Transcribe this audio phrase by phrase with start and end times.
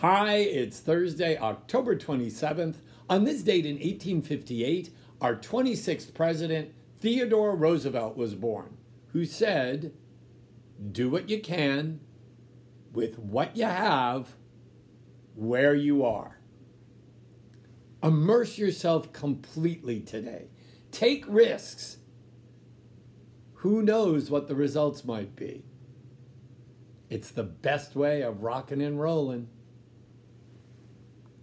[0.00, 2.74] Hi, it's Thursday, October 27th.
[3.08, 4.90] On this date in 1858,
[5.22, 8.76] our 26th president, Theodore Roosevelt, was born,
[9.14, 9.94] who said,
[10.92, 12.00] Do what you can
[12.92, 14.34] with what you have
[15.34, 16.40] where you are.
[18.02, 20.48] Immerse yourself completely today.
[20.92, 21.96] Take risks.
[23.54, 25.64] Who knows what the results might be?
[27.08, 29.48] It's the best way of rocking and rolling.